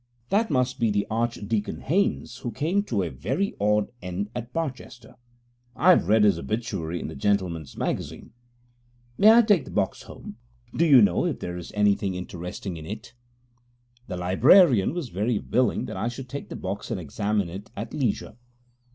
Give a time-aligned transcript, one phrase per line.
[0.29, 5.15] 'That must be the Archdeacon Haynes who came to a very odd end at Barchester.
[5.75, 8.31] I've read his obituary in the Gentleman's Magazine.
[9.19, 10.37] May I take the box home?
[10.75, 13.13] Do you know if there is anything interesting in it?'
[14.07, 17.93] The librarian was very willing that I should take the box and examine it at
[17.93, 18.37] leisure.